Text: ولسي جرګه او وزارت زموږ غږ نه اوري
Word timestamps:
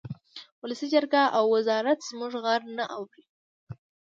ولسي 0.61 0.87
جرګه 0.93 1.23
او 1.37 1.43
وزارت 1.55 1.99
زموږ 2.09 2.33
غږ 2.43 2.63
نه 2.77 2.85
اوري 2.95 3.23